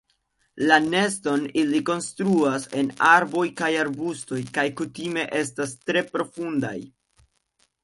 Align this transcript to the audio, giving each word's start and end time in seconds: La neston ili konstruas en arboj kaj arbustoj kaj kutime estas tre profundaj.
La 0.69 0.77
neston 0.85 1.43
ili 1.63 1.81
konstruas 1.89 2.65
en 2.81 2.89
arboj 3.11 3.45
kaj 3.61 3.71
arbustoj 3.83 4.41
kaj 4.57 4.67
kutime 4.81 5.29
estas 5.45 5.79
tre 5.87 6.05
profundaj. 6.19 6.77